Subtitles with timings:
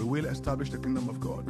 [0.00, 1.44] We will establish the kingdom of God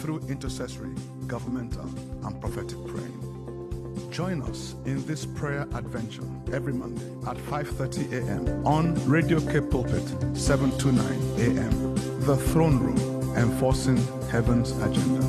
[0.00, 0.94] through intercessory,
[1.26, 1.84] governmental,
[2.24, 4.08] and prophetic praying.
[4.10, 8.66] Join us in this prayer adventure every Monday at 5:30 a.m.
[8.66, 11.94] on Radio K Pulpit 729 a.m.
[12.20, 13.98] The Throne Room, enforcing
[14.30, 15.20] heaven's agenda.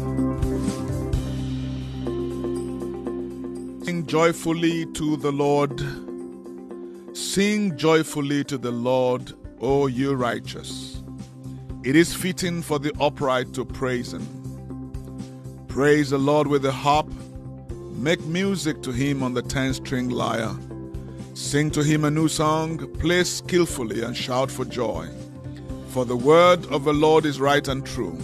[3.84, 5.78] Sing joyfully to the Lord.
[7.18, 11.01] Sing joyfully to the Lord, O you righteous.
[11.84, 14.28] It is fitting for the upright to praise him.
[15.68, 17.12] Praise the Lord with the harp.
[17.96, 20.56] Make music to him on the ten string lyre.
[21.34, 22.78] Sing to him a new song.
[23.00, 25.08] Play skillfully and shout for joy.
[25.88, 28.16] For the word of the Lord is right and true.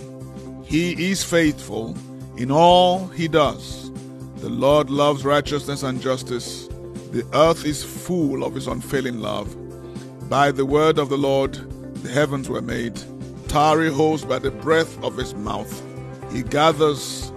[0.63, 1.97] He is faithful
[2.37, 3.91] in all he does.
[4.35, 6.67] The Lord loves righteousness and justice.
[7.11, 9.49] The earth is full of his unfailing love.
[10.29, 11.53] By the word of the Lord,
[12.03, 13.01] the heavens were made.
[13.47, 15.83] Tarry holds by the breath of his mouth.
[16.31, 17.31] He gathers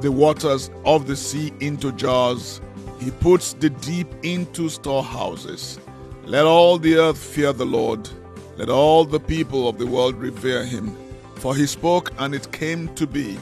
[0.00, 2.60] the waters of the sea into jars.
[2.98, 5.78] He puts the deep into storehouses.
[6.24, 8.08] Let all the earth fear the Lord.
[8.56, 10.96] Let all the people of the world revere him.
[11.36, 13.38] For he spoke and it came to be.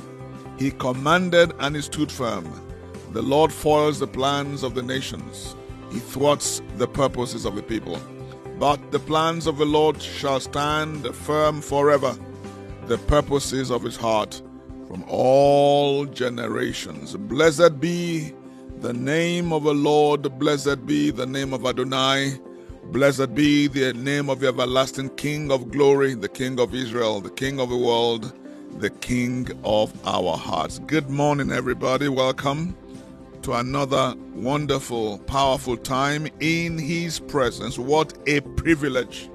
[0.58, 2.50] He commanded and it stood firm.
[3.12, 5.56] The Lord foils the plans of the nations.
[5.90, 8.00] He thwarts the purposes of the people.
[8.60, 12.14] But the plans of the Lord shall stand firm forever,
[12.88, 14.42] the purposes of his heart
[14.86, 17.16] from all generations.
[17.16, 18.34] Blessed be
[18.80, 22.38] the name of the Lord, blessed be the name of Adonai,
[22.92, 27.30] blessed be the name of the everlasting King of glory, the King of Israel, the
[27.30, 28.30] King of the world,
[28.78, 30.80] the King of our hearts.
[30.80, 32.08] Good morning, everybody.
[32.08, 32.76] Welcome
[33.50, 37.80] to another wonderful, powerful time in His presence.
[37.80, 39.28] What a privilege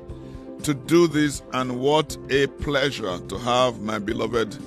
[0.64, 4.58] to do this, and what a pleasure to have my beloved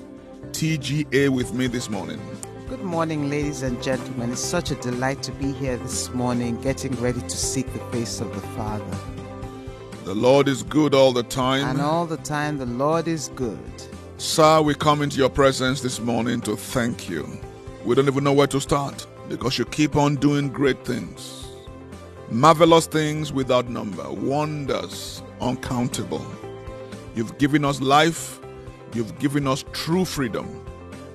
[0.53, 2.21] TGA with me this morning.
[2.69, 4.33] Good morning, ladies and gentlemen.
[4.33, 8.21] It's such a delight to be here this morning, getting ready to seek the face
[8.21, 8.99] of the Father.
[10.05, 11.67] The Lord is good all the time.
[11.69, 13.59] And all the time, the Lord is good.
[14.19, 17.27] Sir, we come into your presence this morning to thank you.
[17.87, 21.47] We don't even know where to start because you keep on doing great things,
[22.31, 26.25] marvelous things without number, wonders uncountable.
[27.15, 28.41] You've given us life,
[28.95, 30.65] you've given us true freedom,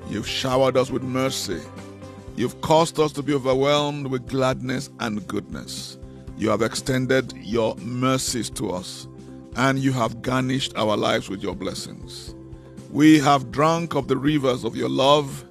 [0.09, 1.61] you've showered us with mercy,
[2.35, 5.97] you've caused us to be overwhelmed with gladness and goodness.
[6.37, 9.07] You have extended your mercies to us,
[9.55, 12.35] and you have garnished our lives with your blessings.
[12.91, 15.45] We have drunk of the rivers of your love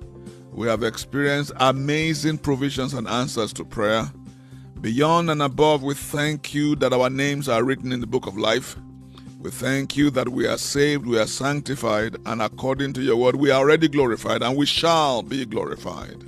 [0.52, 4.10] we have experienced amazing provisions and answers to prayer.
[4.80, 8.36] Beyond and above, we thank you that our names are written in the book of
[8.36, 8.76] life.
[9.38, 13.36] We thank you that we are saved, we are sanctified, and according to your word,
[13.36, 16.22] we are already glorified, and we shall be glorified.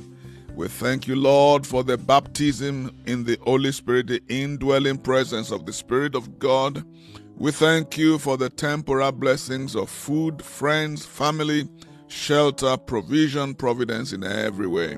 [0.55, 5.67] We thank you, Lord, for the baptism in the Holy Spirit, the indwelling presence of
[5.67, 6.85] the Spirit of God.
[7.37, 11.69] We thank you for the temporal blessings of food, friends, family,
[12.14, 14.97] shelter, provision, providence in every way.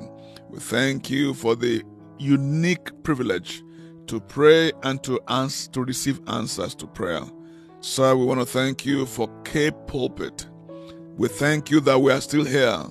[0.50, 1.82] We thank you for the
[2.18, 3.62] unique privilege
[4.06, 7.22] to pray and to answer, to receive answers to prayer.
[7.80, 10.46] Sir, we want to thank you for K Pulpit.
[11.16, 12.84] We thank you that we are still here.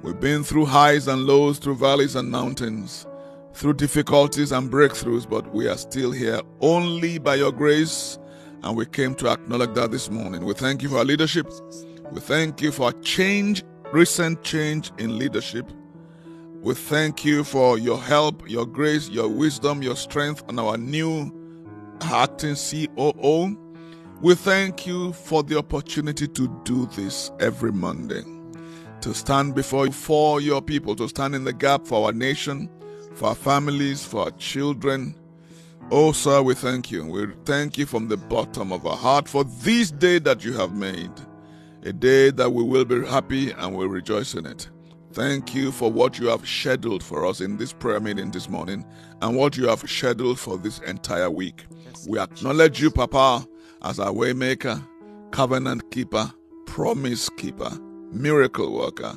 [0.00, 3.06] We've been through highs and lows, through valleys and mountains,
[3.52, 8.18] through difficulties and breakthroughs, but we are still here only by your grace,
[8.62, 10.44] and we came to acknowledge that this morning.
[10.44, 11.46] We thank you for our leadership.
[12.12, 15.72] We thank you for change, recent change in leadership.
[16.60, 21.32] We thank you for your help, your grace, your wisdom, your strength, and our new
[22.02, 23.58] acting COO.
[24.20, 28.22] We thank you for the opportunity to do this every Monday,
[29.00, 32.68] to stand before you for your people, to stand in the gap for our nation,
[33.14, 35.14] for our families, for our children.
[35.90, 37.06] Oh, sir, we thank you.
[37.06, 40.74] We thank you from the bottom of our heart for this day that you have
[40.74, 41.10] made
[41.84, 44.68] a day that we will be happy and will rejoice in it.
[45.12, 48.84] Thank you for what you have scheduled for us in this prayer meeting this morning
[49.20, 51.66] and what you have scheduled for this entire week.
[52.08, 53.46] We acknowledge you, Papa,
[53.82, 54.82] as our waymaker,
[55.30, 56.32] covenant keeper,
[56.66, 57.70] promise keeper,
[58.10, 59.16] miracle worker,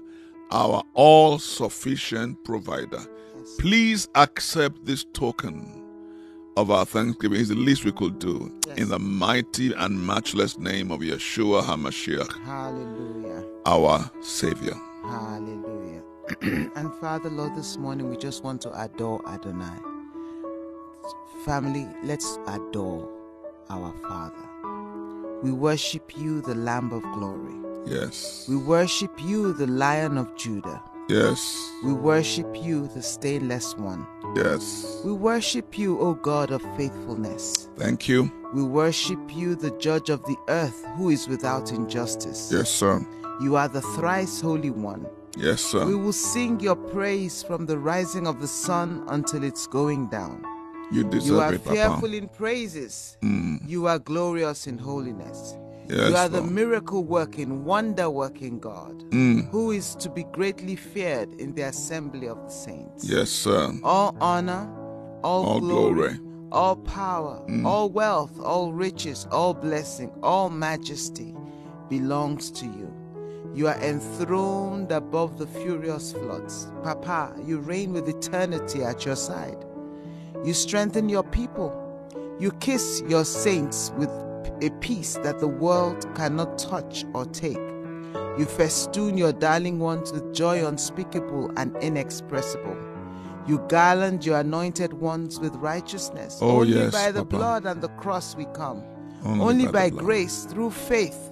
[0.52, 3.02] our all sufficient provider.
[3.60, 5.85] Please accept this token
[6.58, 7.40] of our thanksgiving.
[7.40, 8.52] is the least we could do.
[8.68, 8.78] Yes.
[8.78, 13.44] In the mighty and matchless name of Yeshua HaMashiach, Hallelujah.
[13.66, 14.76] our Savior.
[15.04, 16.02] Hallelujah.
[16.76, 19.78] and Father, Lord, this morning we just want to adore Adonai.
[21.46, 23.08] Family, let's adore
[23.70, 25.42] our Father.
[25.44, 27.54] We worship you, the Lamb of glory.
[27.86, 28.48] Yes.
[28.50, 30.82] We worship you, the Lion of Judah.
[31.08, 31.72] Yes.
[31.84, 34.06] We worship you, the stainless one.
[34.36, 35.02] Yes.
[35.06, 37.70] We worship you, O God of faithfulness.
[37.78, 38.32] Thank you.
[38.54, 42.50] We worship you, the judge of the earth, who is without injustice.
[42.52, 43.06] Yes, sir.
[43.42, 45.06] You are the thrice holy one.
[45.38, 45.86] Yes, sir.
[45.86, 50.44] We will sing your praise from the rising of the sun until it's going down.
[50.92, 51.76] You You deserve are it, Papa.
[51.76, 53.18] fearful in praises.
[53.22, 53.60] Mm.
[53.68, 55.56] You are glorious in holiness.
[55.90, 56.52] Yes, you are the Lord.
[56.52, 59.50] miracle working, wonder working God, Mm.
[59.50, 63.04] who is to be greatly feared in the assembly of the saints.
[63.10, 63.72] Yes, sir.
[63.84, 64.68] All honor,
[65.24, 66.10] all, All glory, glory.
[66.14, 66.48] Mm.
[66.52, 71.36] all power, all wealth, all riches, all blessing, all majesty
[71.90, 72.92] belongs to you.
[73.54, 76.68] You are enthroned above the furious floods.
[76.84, 79.64] Papa, you reign with eternity at your side.
[80.44, 81.72] You strengthen your people.
[82.40, 84.10] You kiss your saints with
[84.62, 87.58] a peace that the world cannot touch or take.
[88.38, 92.78] You festoon your darling ones with joy unspeakable and inexpressible.
[93.48, 96.40] You garland your anointed ones with righteousness.
[96.42, 97.38] Oh, Only yes, by the Papa.
[97.38, 98.84] blood and the cross we come.
[99.24, 101.32] Only Only, by by, grace, through faith,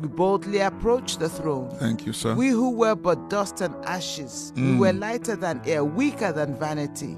[0.00, 1.70] we boldly approach the throne.
[1.78, 2.34] Thank you, sir.
[2.34, 4.78] We who were but dust and ashes, we Mm.
[4.78, 7.16] were lighter than air, weaker than vanity.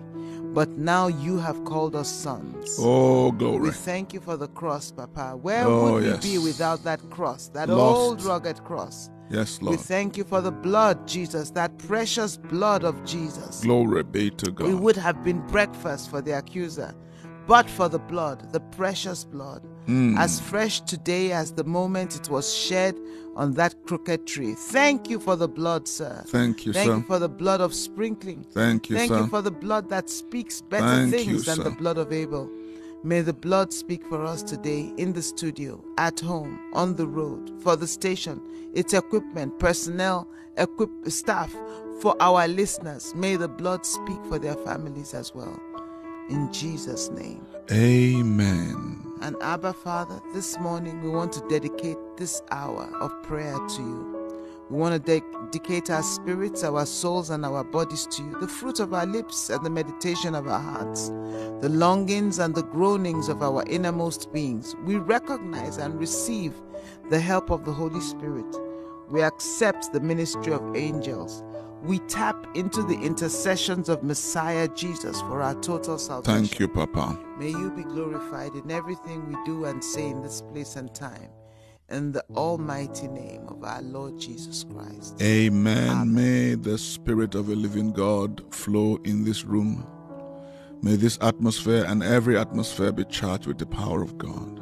[0.54, 2.76] But now you have called us sons.
[2.80, 3.58] oh, glory.
[3.58, 5.36] We thank you for the cross, Papa.
[5.36, 6.22] Where Oh, would we yes.
[6.22, 7.96] be without that cross, that Lost.
[8.00, 9.10] old rugged cross?
[9.30, 9.76] Yes, Lord.
[9.78, 13.62] We thank you for the blood, Jesus, that precious blood of Jesus.
[13.62, 14.72] Glory be to God.
[14.74, 16.94] would have been breakfast for the accuser,
[17.48, 20.18] but for the blood, the precious blood, Mm.
[20.18, 22.98] as fresh today as the moment it was shed
[23.36, 24.54] on that crooked tree.
[24.54, 26.22] Thank you for the blood, sir.
[26.28, 26.78] Thank you, sir.
[26.78, 26.96] Thank sir.
[26.96, 28.46] you for the blood of sprinkling.
[28.52, 29.00] Thank you, sir.
[29.00, 29.18] Thank sir.
[29.20, 31.64] you for the blood that speaks better Thank things you, than sir.
[31.64, 32.50] the blood of Abel.
[33.02, 37.52] May the blood speak for us today in the studio, at home, on the road,
[37.62, 38.40] for the station,
[38.72, 40.26] its equipment, personnel,
[40.56, 41.54] equip, staff,
[42.00, 43.14] for our listeners.
[43.14, 45.60] May the blood speak for their families as well.
[46.30, 47.44] In Jesus' name.
[47.70, 49.12] Amen.
[49.20, 54.14] And Abba Father, this morning we want to dedicate this hour of prayer to you.
[54.70, 58.80] We want to dedicate our spirits, our souls, and our bodies to you, the fruit
[58.80, 61.08] of our lips and the meditation of our hearts,
[61.60, 64.74] the longings and the groanings of our innermost beings.
[64.84, 66.54] We recognize and receive
[67.10, 68.46] the help of the Holy Spirit.
[69.10, 71.42] We accept the ministry of angels.
[71.84, 76.46] We tap into the intercessions of Messiah Jesus for our total salvation.
[76.46, 77.18] Thank you, Papa.
[77.38, 81.28] May you be glorified in everything we do and say in this place and time.
[81.90, 85.20] In the almighty name of our Lord Jesus Christ.
[85.20, 85.90] Amen.
[85.90, 86.14] Amen.
[86.14, 89.86] May the Spirit of a living God flow in this room.
[90.80, 94.58] May this atmosphere and every atmosphere be charged with the power of God.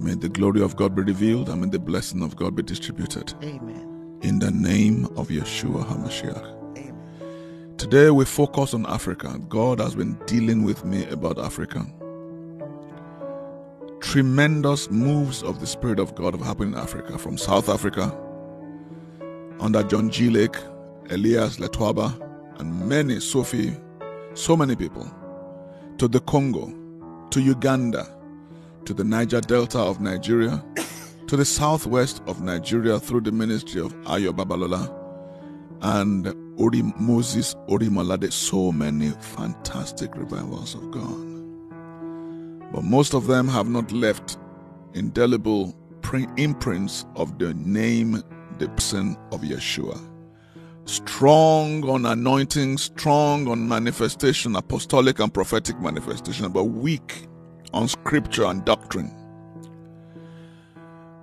[0.00, 3.34] May the glory of God be revealed and may the blessing of God be distributed.
[3.42, 3.95] Amen.
[4.22, 6.78] In the name of Yeshua HaMashiach.
[6.78, 7.74] Amen.
[7.76, 9.38] Today we focus on Africa.
[9.48, 11.86] God has been dealing with me about Africa.
[14.00, 18.16] Tremendous moves of the Spirit of God have happened in Africa, from South Africa,
[19.60, 20.30] under John G.
[20.30, 20.56] Lake,
[21.10, 22.18] Elias Letwaba,
[22.58, 23.76] and many, Sophie,
[24.32, 25.08] so many people,
[25.98, 26.72] to the Congo,
[27.30, 28.08] to Uganda,
[28.86, 30.64] to the Niger Delta of Nigeria,
[31.26, 34.92] to the southwest of Nigeria through the ministry of Ayo Babalola,
[35.82, 42.72] and Ori Moses Orimolade, so many fantastic revivals of God.
[42.72, 44.38] But most of them have not left
[44.94, 45.74] indelible
[46.36, 48.22] imprints of the name,
[48.58, 50.00] the person of Yeshua.
[50.84, 57.26] Strong on anointing, strong on manifestation, apostolic and prophetic manifestation, but weak
[57.74, 59.25] on scripture and doctrine.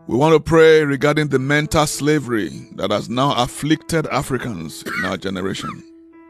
[0.05, 5.15] We want to pray regarding the mental slavery that has now afflicted Africans in our
[5.15, 5.81] generation.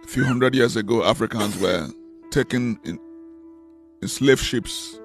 [0.03, 1.87] A few hundred years ago, Africans were
[2.29, 2.99] taken in,
[4.03, 4.99] in slave ships.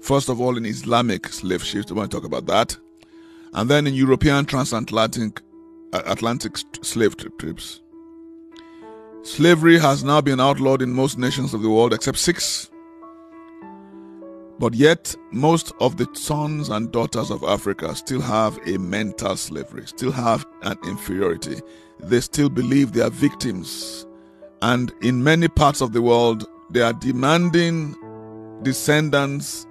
[0.00, 2.76] First of all, in Islamic slave ships, we want to talk about that.
[3.54, 5.40] And then in European transatlantic
[5.92, 7.82] uh, Atlantic slave trips.
[9.22, 12.68] Slavery has now been outlawed in most nations of the world except six.
[14.62, 19.88] But yet, most of the sons and daughters of Africa still have a mental slavery,
[19.88, 21.60] still have an inferiority.
[21.98, 24.06] They still believe they are victims.
[24.62, 27.96] And in many parts of the world, they are demanding
[28.62, 29.66] descendants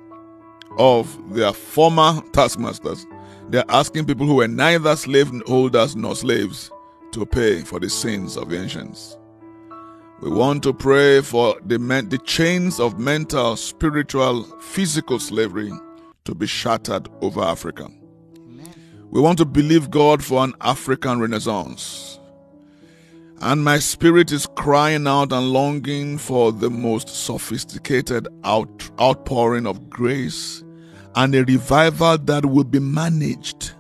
[0.77, 3.07] of their former taskmasters.
[3.47, 6.69] They are asking people who were neither slave holders nor slaves
[7.13, 9.17] to pay for the sins of the ancients.
[10.21, 15.71] We want to pray for the, the chains of mental, spiritual, physical slavery
[16.25, 17.89] to be shattered over Africa.
[19.09, 22.19] We want to believe God for an African renaissance.
[23.39, 29.89] And my spirit is crying out and longing for the most sophisticated out, outpouring of
[29.89, 30.63] grace
[31.15, 33.73] and a revival that will be managed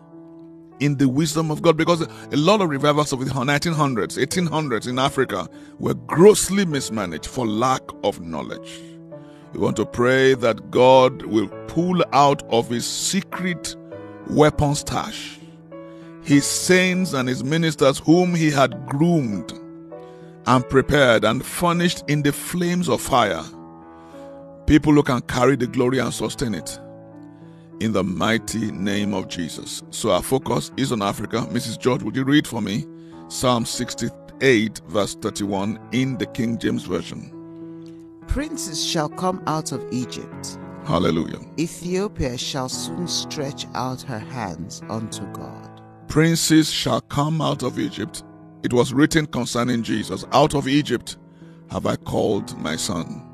[0.81, 4.99] in the wisdom of God because a lot of revivals of the 1900s, 1800s in
[4.99, 5.47] Africa
[5.79, 8.81] were grossly mismanaged for lack of knowledge.
[9.53, 13.75] We want to pray that God will pull out of his secret
[14.27, 15.37] weapon stash
[16.23, 19.53] his saints and his ministers whom he had groomed
[20.45, 23.43] and prepared and furnished in the flames of fire.
[24.67, 26.79] People who can carry the glory and sustain it
[27.81, 29.81] in the mighty name of Jesus.
[29.89, 31.47] So our focus is on Africa.
[31.49, 31.79] Mrs.
[31.79, 32.85] George, would you read for me
[33.27, 38.21] Psalm 68, verse 31 in the King James Version?
[38.27, 40.59] Princes shall come out of Egypt.
[40.85, 41.39] Hallelujah.
[41.59, 45.81] Ethiopia shall soon stretch out her hands unto God.
[46.07, 48.23] Princes shall come out of Egypt.
[48.63, 51.17] It was written concerning Jesus Out of Egypt
[51.71, 53.30] have I called my son.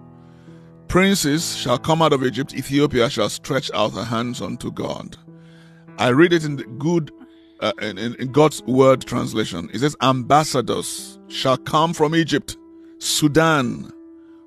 [0.87, 5.17] Princes shall come out of Egypt, Ethiopia shall stretch out her hands unto God.
[5.97, 7.11] I read it in the good,
[7.59, 9.69] uh, in, in God's word translation.
[9.73, 12.55] It says, Ambassadors shall come from Egypt.
[12.99, 13.91] Sudan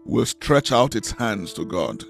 [0.06, 2.04] will stretch out its hands to God.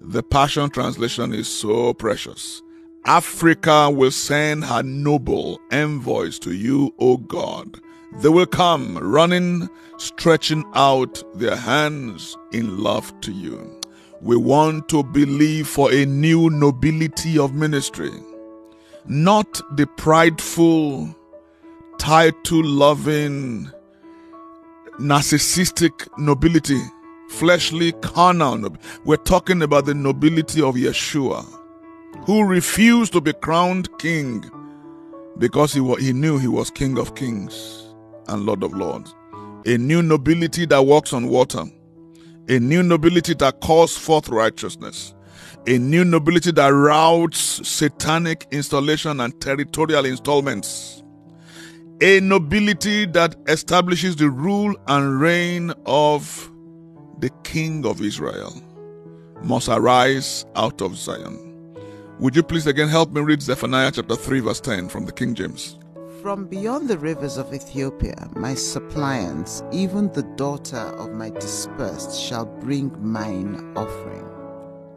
[0.00, 2.62] The Passion Translation is so precious.
[3.04, 7.80] Africa will send her noble envoys to you, O God.
[8.18, 13.80] They will come running, stretching out their hands in love to you.
[14.20, 18.12] We want to believe for a new nobility of ministry,
[19.06, 21.16] not the prideful,
[21.98, 23.70] title loving,
[25.00, 26.80] narcissistic nobility,
[27.30, 28.58] fleshly, carnal.
[28.58, 28.88] Nobility.
[29.04, 31.44] We're talking about the nobility of Yeshua,
[32.26, 34.48] who refused to be crowned king
[35.38, 37.81] because he, he knew he was King of Kings
[38.28, 39.14] and Lord of Lords.
[39.66, 41.64] A new nobility that walks on water.
[42.48, 45.14] A new nobility that calls forth righteousness.
[45.66, 51.02] A new nobility that routes satanic installation and territorial installments.
[52.00, 56.50] A nobility that establishes the rule and reign of
[57.20, 58.60] the King of Israel
[59.42, 61.48] must arise out of Zion.
[62.18, 65.34] Would you please again help me read Zephaniah chapter 3, verse 10 from the King
[65.34, 65.78] James?
[66.22, 72.46] From beyond the rivers of Ethiopia, my suppliants, even the daughter of my dispersed, shall
[72.46, 74.24] bring mine offering.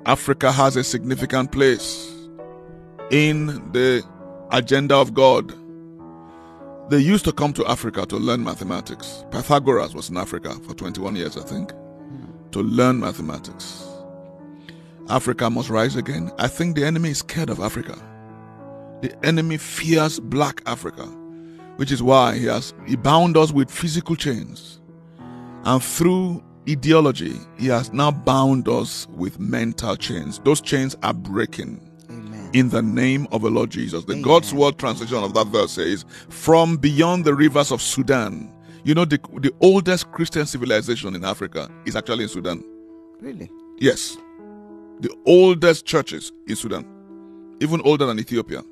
[0.05, 2.13] Africa has a significant place
[3.10, 4.03] in the
[4.51, 5.51] agenda of God.
[6.91, 9.25] They used to come to Africa to learn mathematics.
[9.32, 11.72] Pythagoras was in Africa for 21 years, I think,
[12.51, 13.84] to learn mathematics.
[15.10, 16.32] Africa must rise again.
[16.38, 17.98] I think the enemy is scared of Africa.
[19.05, 21.03] The enemy fears black Africa,
[21.75, 24.81] which is why he has he bound us with physical chains.
[25.63, 30.39] And through ideology, he has now bound us with mental chains.
[30.39, 31.88] Those chains are breaking.
[32.53, 34.05] In the name of the Lord Jesus.
[34.05, 34.24] The Amen.
[34.24, 38.51] God's word translation of that verse says, From beyond the rivers of Sudan.
[38.83, 42.63] You know, the, the oldest Christian civilization in Africa is actually in Sudan.
[43.19, 43.51] Really?
[43.77, 44.17] Yes.
[45.01, 46.88] The oldest churches in Sudan,
[47.59, 48.63] even older than Ethiopia.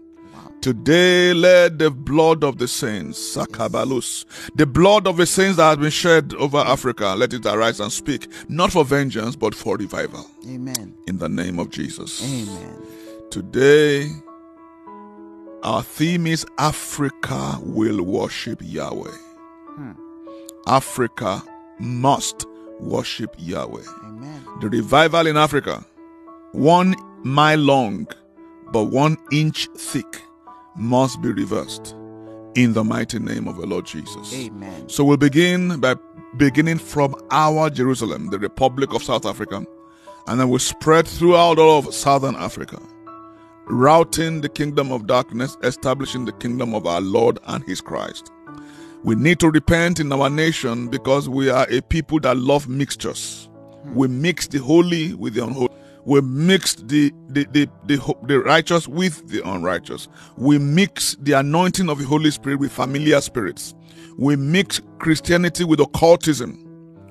[0.64, 4.24] Today, let the blood of the saints, Sakabalus,
[4.56, 7.92] the blood of the saints that has been shed over Africa, let it arise and
[7.92, 10.26] speak, not for vengeance, but for revival.
[10.48, 10.96] Amen.
[11.06, 12.24] In the name of Jesus.
[12.24, 12.82] Amen.
[13.30, 14.10] Today,
[15.64, 19.18] our theme is Africa will worship Yahweh.
[19.76, 19.92] Hmm.
[20.66, 21.44] Africa
[21.82, 22.46] must
[22.80, 23.84] worship Yahweh.
[24.06, 24.46] Amen.
[24.62, 25.86] The revival in Africa,
[26.54, 28.08] one mile long,
[28.72, 30.22] but one inch thick
[30.76, 31.96] must be reversed
[32.56, 34.34] in the mighty name of the Lord Jesus.
[34.34, 34.88] Amen.
[34.90, 35.96] So we'll begin by
[36.38, 39.66] beginning from our Jerusalem, the Republic of South Africa,
[40.28, 42.80] and then we'll spread throughout all of Southern Africa,
[43.66, 48.32] routing the kingdom of darkness, establishing the kingdom of our Lord and His Christ.
[49.04, 53.50] We need to repent in our nation because we are a people that love mixtures.
[53.84, 53.96] Hmm.
[53.96, 55.70] We mix the holy with the unholy.
[56.06, 60.08] We mixed the, the, the, the, the righteous with the unrighteous.
[60.38, 63.74] We mix the anointing of the Holy Spirit with familiar spirits.
[64.18, 66.60] We mix Christianity with occultism.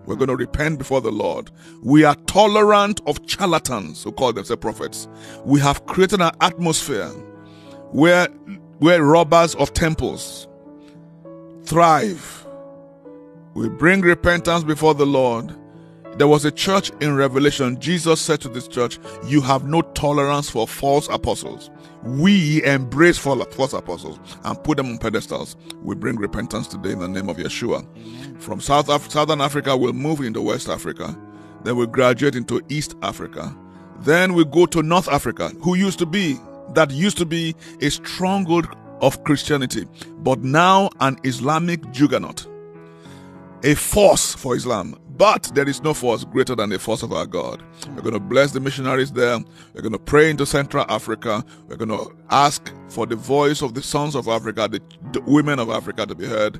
[0.04, 1.50] We're going to repent before the Lord.
[1.82, 5.08] We are tolerant of charlatans who call themselves prophets.
[5.44, 7.08] We have created an atmosphere
[7.92, 8.26] where,
[8.78, 10.48] where robbers of temples
[11.64, 12.46] thrive.
[13.54, 15.56] We bring repentance before the Lord.
[16.18, 17.80] There was a church in Revelation.
[17.80, 21.70] Jesus said to this church, You have no tolerance for false apostles.
[22.02, 25.56] We embrace false apostles and put them on pedestals.
[25.82, 27.86] We bring repentance today in the name of Yeshua.
[28.42, 31.18] From South Af- Southern Africa, we'll move into West Africa.
[31.64, 33.56] Then we'll graduate into East Africa.
[34.00, 36.36] Then we go to North Africa, who used to be,
[36.74, 38.66] that used to be a stronghold
[39.00, 39.86] of Christianity,
[40.18, 42.46] but now an Islamic juggernaut,
[43.62, 44.98] a force for Islam.
[45.16, 47.62] But there is no force greater than the force of our God.
[47.94, 49.38] We're going to bless the missionaries there.
[49.74, 51.44] We're going to pray into Central Africa.
[51.68, 54.80] We're going to ask for the voice of the sons of Africa, the,
[55.12, 56.58] the women of Africa to be heard.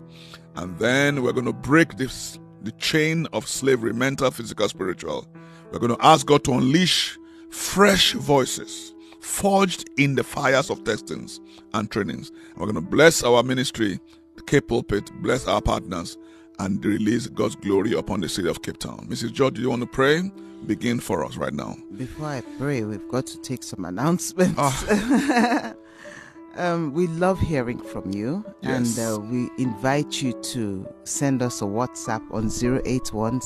[0.57, 5.27] And then we're going to break this, the chain of slavery, mental, physical, spiritual.
[5.71, 7.19] We're going to ask God to unleash
[7.51, 11.41] fresh voices forged in the fires of testings
[11.73, 12.33] and trainings.
[12.57, 13.99] We're going to bless our ministry,
[14.37, 16.19] the K Pulpit, bless our partners,
[16.59, 19.07] and release God's glory upon the city of Cape Town.
[19.09, 19.33] Mrs.
[19.33, 20.31] George, do you want to pray?
[20.67, 21.77] Begin for us right now.
[21.97, 24.55] Before I pray, we've got to take some announcements.
[24.59, 25.75] Oh.
[26.57, 28.97] um, we love hearing from you, yes.
[28.97, 32.49] and uh, we invite you to send us a WhatsApp on
[32.87, 33.41] 081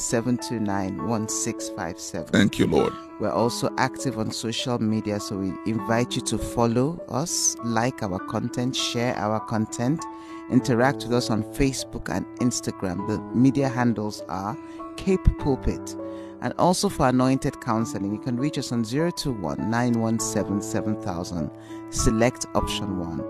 [2.27, 2.93] Thank you, Lord.
[3.19, 8.19] We're also active on social media, so we invite you to follow us, like our
[8.19, 10.05] content, share our content,
[10.51, 13.07] interact with us on Facebook and Instagram.
[13.07, 14.57] The media handles are
[14.97, 15.97] Cape Pulpit.
[16.41, 21.51] And also for anointed counseling, you can reach us on 021 917 7000.
[21.91, 23.25] Select option 1,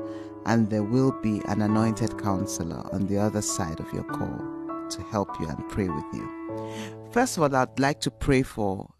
[0.47, 4.39] and there will be an anointed counselor on the other side of your call
[4.91, 6.29] to help you and pray with you.
[7.13, 8.91] First of all, I'd like to pray for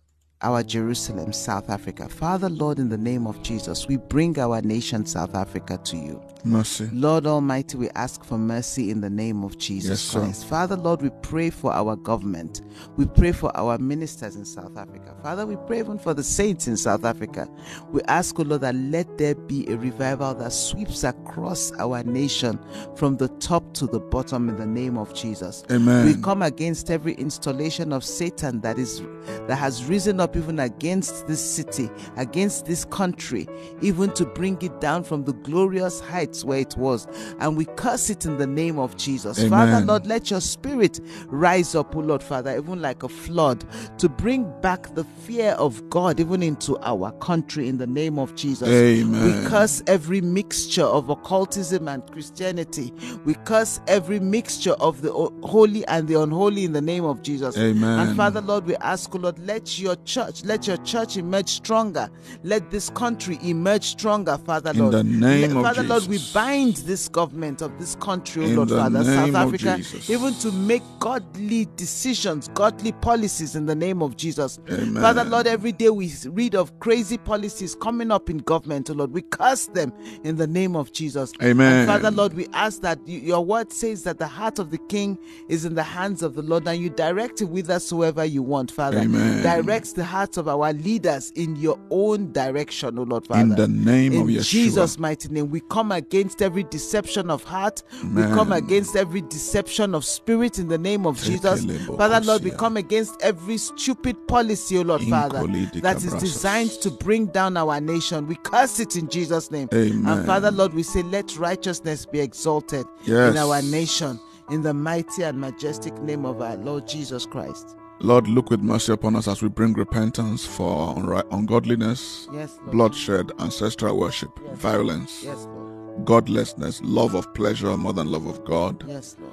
[0.43, 2.09] our Jerusalem, South Africa.
[2.09, 6.23] Father, Lord, in the name of Jesus, we bring our nation, South Africa, to you.
[6.47, 6.89] Mercy.
[6.93, 10.43] Lord Almighty, we ask for mercy in the name of Jesus yes, Christ.
[10.43, 10.47] Sir.
[10.47, 12.63] Father, Lord, we pray for our government.
[12.97, 15.15] We pray for our ministers in South Africa.
[15.23, 17.49] Father, we pray even for the saints in South Africa.
[17.91, 22.61] We ask, O Lord, that let there be a revival that sweeps across our nation
[22.95, 25.65] from the top to the bottom in the name of Jesus.
[25.71, 26.07] Amen.
[26.07, 29.03] We come against every installation of Satan that is
[29.49, 33.49] that has risen up even against this city, against this country,
[33.83, 37.07] even to bring it down from the glorious heights where it was.
[37.39, 39.39] And we curse it in the name of Jesus.
[39.39, 39.51] Amen.
[39.51, 43.65] Father, Lord, let your spirit rise up, O Lord, Father, even like a flood,
[43.99, 48.35] to bring back the fear of God even into our country in the name of
[48.35, 48.69] Jesus.
[48.69, 49.43] Amen.
[49.43, 52.93] We curse every mixture of occultism and Christianity.
[53.25, 57.57] We curse every mixture of the holy and the unholy in the name of Jesus.
[57.57, 57.99] Amen.
[58.01, 62.09] And Father, Lord, we ask, O Lord, let your church, let your church emerge stronger.
[62.43, 64.95] Let this country emerge stronger, Father, Lord.
[64.95, 65.89] In the name let, of Father, Jesus.
[65.89, 69.81] Lord, we bind this government of this country, oh Lord, Father, South Africa,
[70.13, 74.59] even to make godly decisions, godly policies in the name of Jesus.
[74.71, 75.03] Amen.
[75.03, 79.13] Father, Lord, every day we read of crazy policies coming up in government, oh Lord.
[79.13, 79.93] We curse them
[80.25, 81.33] in the name of Jesus.
[81.43, 81.73] Amen.
[81.73, 84.79] And Father, Lord, we ask that you, your word says that the heart of the
[84.89, 88.71] king is in the hands of the Lord, and you direct it whithersoever you want,
[88.71, 88.99] Father.
[88.99, 89.43] Amen.
[89.43, 93.41] Directs the hearts of our leaders in your own direction, oh Lord, Father.
[93.41, 94.49] In the name in of Yeshua.
[94.49, 97.83] Jesus' mighty name, we come against every deception of heart.
[98.01, 98.31] Amen.
[98.31, 101.65] We come against every deception of spirit in the name of Jesus.
[101.87, 105.47] Father, Lord, we come against every stupid policy, oh Lord, Father,
[105.81, 108.27] that is designed to bring down our nation.
[108.27, 109.69] We curse it in Jesus' name.
[109.73, 110.07] Amen.
[110.07, 113.33] And Father, Lord, we say, let righteousness be exalted yes.
[113.33, 117.77] in our nation in the mighty and majestic name of our Lord Jesus Christ.
[117.99, 120.95] Lord, look with mercy upon us as we bring repentance for
[121.31, 125.76] ungodliness, yes, bloodshed, ancestral worship, yes, violence, yes, Lord.
[126.05, 128.85] Godlessness, love of pleasure more than love of God.
[128.87, 129.33] Yes, Lord.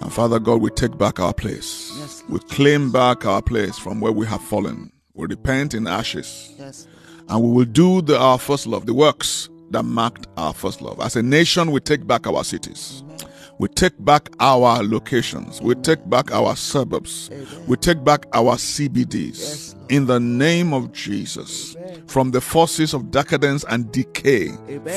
[0.00, 1.92] And Father God, we take back our place.
[1.98, 4.92] Yes, we claim back our place from where we have fallen.
[5.14, 6.54] We repent in ashes.
[6.58, 6.86] Yes,
[7.28, 11.00] and we will do the, our first love, the works that marked our first love.
[11.00, 13.02] As a nation, we take back our cities.
[13.04, 13.18] Amen.
[13.58, 15.60] We take back our locations.
[15.60, 17.30] We take back our suburbs.
[17.66, 19.74] We take back our CBDs.
[19.88, 21.74] in the name of Jesus.
[22.06, 24.50] From the forces of decadence and decay,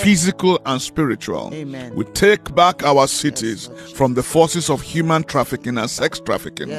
[0.03, 1.49] physical and spiritual.
[1.95, 6.69] We take back our cities from the forces of human trafficking and sex trafficking.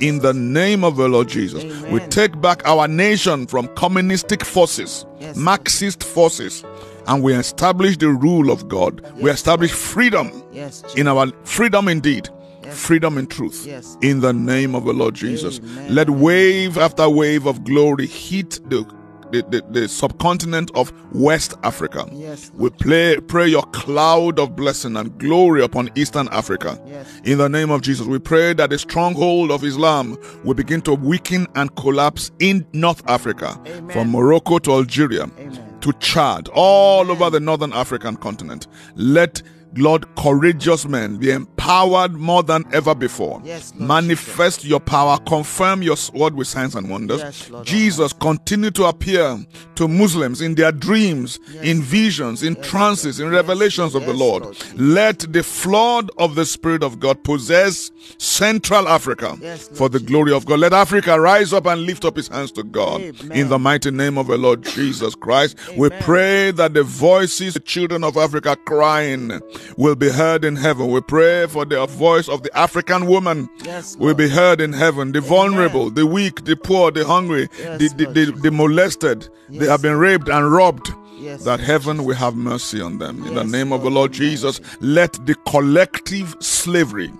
[0.00, 1.64] In the name of the Lord Jesus.
[1.90, 6.64] We take back our nation from communistic forces, Marxist forces,
[7.06, 9.00] and we establish the rule of God.
[9.16, 12.28] we Yes, establish freedom Yes, in our freedom indeed.
[12.62, 12.78] Yes.
[12.86, 13.66] Freedom in truth.
[13.66, 13.96] Yes.
[14.00, 15.58] In the name of the Lord Jesus.
[15.58, 15.94] Amen.
[15.94, 18.86] Let wave after wave of glory hit the,
[19.32, 22.08] the, the, the subcontinent of West Africa.
[22.10, 26.80] Yes, We pray, pray your cloud of blessing and glory upon Eastern Africa.
[26.86, 27.20] Yes.
[27.24, 30.94] In the name of Jesus, we pray that the stronghold of Islam will begin to
[30.94, 33.90] weaken and collapse in North Africa, Amen.
[33.90, 35.63] from Morocco to Algeria Amen.
[35.84, 38.68] To Chad, all over the northern African continent.
[38.94, 39.42] Let
[39.76, 43.40] Lord, courageous men be empowered more than ever before.
[43.44, 47.20] Yes, Lord Manifest your power, confirm your word with signs and wonders.
[47.20, 49.38] Yes, Lord Jesus, continue to appear
[49.76, 54.44] to Muslims in their dreams, in visions, in trances, in revelations of the Lord.
[54.44, 60.00] Lord Let the flood of the Spirit of God possess Central Africa Yes, for the
[60.00, 60.60] glory of God.
[60.60, 63.00] Let Africa rise up and lift up his hands to God.
[63.00, 63.32] Amen.
[63.32, 67.54] In the mighty name of the Lord Jesus Christ, we pray that the voices, of
[67.54, 69.40] the children of Africa crying,
[69.76, 70.90] will be heard in heaven.
[70.90, 75.12] We pray for the voice of the African woman Yes, will be heard in heaven.
[75.12, 79.66] The vulnerable, the weak, the poor, the hungry, Yes, the, the, the, the molested, they
[79.66, 80.92] have been raped and robbed.
[81.16, 83.24] Yes, that heaven will have mercy on them.
[83.24, 83.94] In the Yes, name of the Lord.
[83.94, 87.10] Lord Jesus, let the collective slavery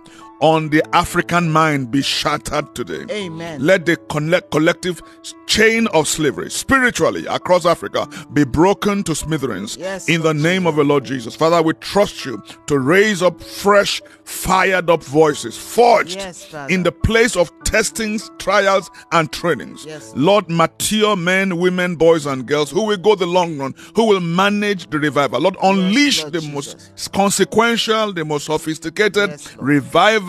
[0.45, 3.07] on the African mind be shattered today.
[3.11, 3.65] Amen.
[3.65, 5.01] Let the collect- collective
[5.47, 10.77] chain of slavery spiritually across Africa be broken to smithereens Yes, in the name of
[10.77, 11.35] the Lord Jesus.
[11.35, 16.93] Father, we trust you to raise up fresh, fired up voices forged Yes, in the
[16.93, 19.87] place of testings, trials, and trainings.
[19.87, 24.05] Yes, Lord, mature men, women, boys, and girls who will go the long run, who
[24.07, 25.41] will manage the revival.
[25.41, 26.55] Lord, unleash Lord the Jesus.
[26.55, 29.57] most consequential, the most sophisticated Yes,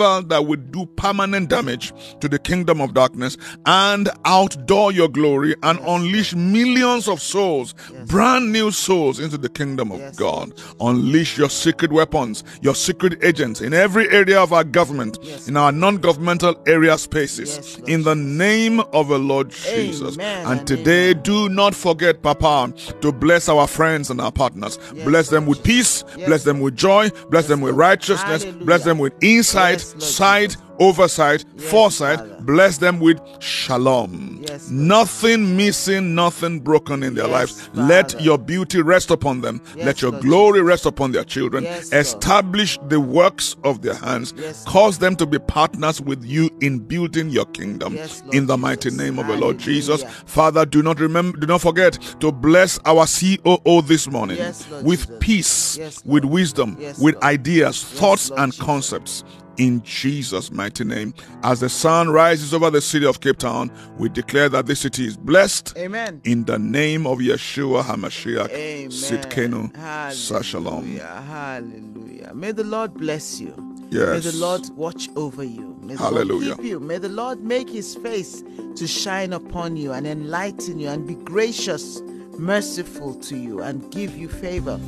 [0.06, 5.56] Revival that would do permanent damage to the kingdom of darkness and outdoor your glory
[5.64, 7.74] and unleash millions of souls,
[8.08, 10.54] brand new souls into the kingdom of Yes, God.
[10.80, 15.48] Unleash your secret weapons, your secret agents in every area of our government, Yes.
[15.48, 20.16] in our non governmental area spaces, Yes, in the name of the Lord Jesus.
[20.16, 24.78] Amen And today, do not forget, Papa, to bless our friends and our partners.
[24.94, 28.84] Yes, bless them with peace, Yes, bless them with joy, bless them with righteousness, bless
[28.84, 32.20] them with insight, Yes, sight, oversight, Yes, foresight.
[32.20, 32.36] Father.
[32.42, 34.44] Bless them with shalom.
[34.48, 37.70] Yes, nothing missing, nothing broken in their lives.
[37.74, 39.62] Let your beauty rest upon them.
[39.76, 41.64] Let your Lord glory rest upon their children.
[41.64, 42.06] Yes, Lord.
[42.06, 44.34] Establish the works of their hands.
[44.66, 47.98] Cause them to be partners with you in building your kingdom.
[48.32, 49.00] In the mighty Jesus.
[49.00, 50.04] name of the Lord Jesus.
[50.26, 54.38] Father, do not remember, do not forget to bless our COO this morning
[54.84, 55.18] with Jesus.
[55.20, 58.66] peace, with wisdom, with ideas, thoughts, Lord and Jesus.
[58.66, 59.24] concepts.
[59.58, 61.14] In Jesus' mighty name.
[61.44, 65.08] As the sun rises over the city of Cape Town, we declare that this city
[65.08, 65.78] is blessed.
[65.78, 66.22] Amen.
[66.26, 68.90] In the name of Yeshua HaMashiach, Amen.
[68.90, 71.00] Tzidkenu, Sashalom.
[71.28, 72.34] Hallelujah.
[72.34, 73.54] May the Lord bless you.
[73.92, 74.26] Yes.
[74.26, 75.78] May the Lord watch over you.
[75.82, 76.48] May the Hallelujah.
[76.48, 76.80] Lord keep you.
[76.80, 78.44] May the Lord make his face
[78.76, 82.02] to shine upon you and enlighten you and be gracious,
[82.40, 84.80] merciful to you and give you favor.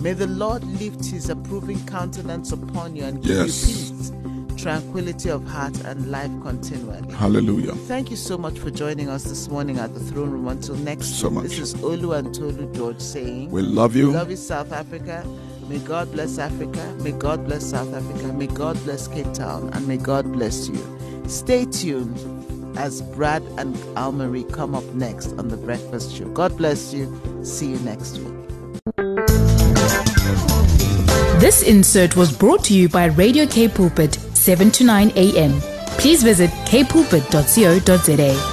[0.00, 3.68] May the Lord lift his approving countenance upon you and give Yes.
[3.68, 4.12] you peace,
[4.62, 7.12] tranquility of heart, and life continually.
[7.14, 7.72] Hallelujah.
[7.86, 10.48] Thank you so much for joining us this morning at the throne room.
[10.48, 11.44] Until next So week, much.
[11.44, 14.08] this is Olu and Tolu George saying, We love you.
[14.08, 15.24] we love you, South Africa.
[15.68, 16.94] May God bless Africa.
[17.02, 18.32] May God bless South Africa.
[18.32, 19.70] May God bless Cape Town.
[19.72, 20.78] And may God bless you.
[21.28, 22.18] Stay tuned
[22.76, 26.28] as Brad and Almarie come up next on The Breakfast Show.
[26.28, 27.08] God bless you.
[27.44, 28.32] See you next week.
[31.40, 35.60] This insert was brought to you by Radio K Pulpit, 7 to 9 a.m.
[35.98, 38.51] Please visit kpulpit.co.za.